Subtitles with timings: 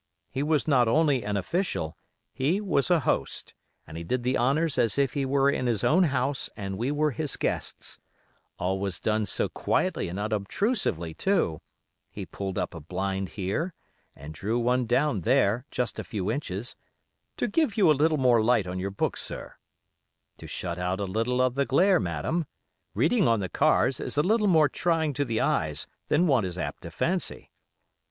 [0.31, 1.95] He was not only an official,
[2.33, 3.53] he was a host,
[3.85, 6.89] and he did the honors as if he were in his own house and we
[6.89, 7.99] were his guests;
[8.57, 11.61] all was done so quietly and unobtrusively, too;
[12.09, 13.75] he pulled up a blind here,
[14.15, 16.75] and drew one down there, just a few inches,
[17.37, 21.39] 'to give you a little more light on your book, sir';—'to shut out a little
[21.39, 25.85] of the glare, madam—reading on the cars is a little more trying to the eyes
[26.07, 27.51] than one is apt to fancy.